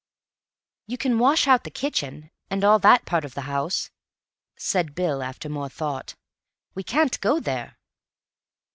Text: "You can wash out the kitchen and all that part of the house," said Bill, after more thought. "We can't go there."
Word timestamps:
"You 0.87 0.97
can 0.97 1.19
wash 1.19 1.47
out 1.47 1.63
the 1.63 1.69
kitchen 1.69 2.31
and 2.49 2.63
all 2.63 2.79
that 2.79 3.05
part 3.05 3.23
of 3.23 3.35
the 3.35 3.41
house," 3.41 3.91
said 4.57 4.95
Bill, 4.95 5.21
after 5.21 5.47
more 5.47 5.69
thought. 5.69 6.15
"We 6.73 6.81
can't 6.81 7.21
go 7.21 7.39
there." 7.39 7.77